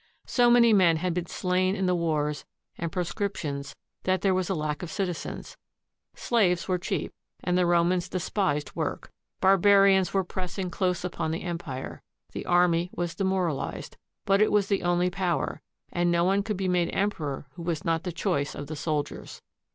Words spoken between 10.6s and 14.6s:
close upon the empire. The army was demoralized; but it